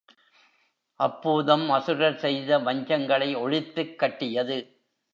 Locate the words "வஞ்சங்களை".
2.59-3.37